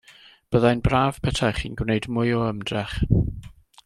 [0.53, 2.99] Byddai'n braf petaech chi'n gwneud mwy o ymdrech.